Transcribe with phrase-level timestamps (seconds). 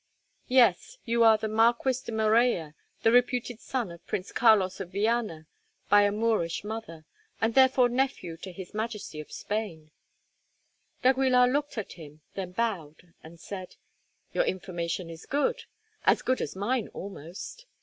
[0.47, 5.45] "Yes, you are the Marquis de Morella, the reputed son of Prince Carlos of Viana
[5.89, 7.05] by a Moorish mother,
[7.39, 9.91] and therefore nephew to his Majesty of Spain."
[11.03, 13.75] d'Aguilar looked at him, then bowed and said:
[14.33, 17.67] "Your information is good—as good as mine, almost.